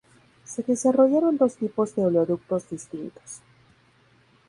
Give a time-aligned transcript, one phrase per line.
[0.45, 3.41] Se desarrollaron dos tipos de oleoductos distintos.